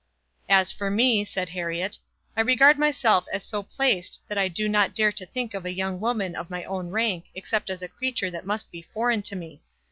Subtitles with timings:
[0.49, 1.99] "As for me," said Herriot,
[2.35, 5.71] "I regard myself as so placed that I do not dare to think of a
[5.73, 9.35] young woman of my own rank except as a creature that must be foreign to
[9.35, 9.61] me.